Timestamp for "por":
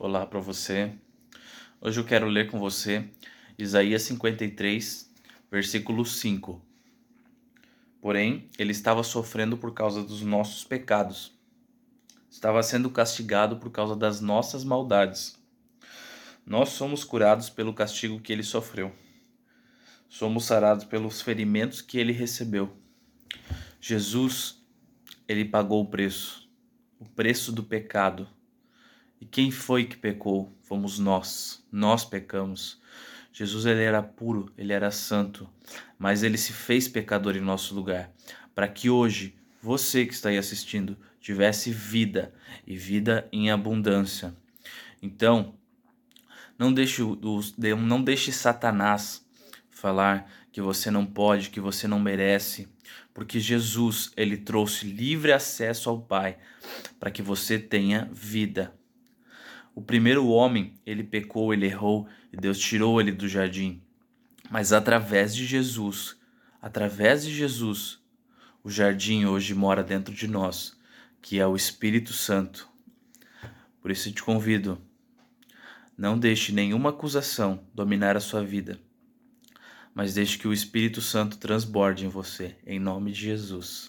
9.58-9.74, 13.56-13.72, 73.80-73.92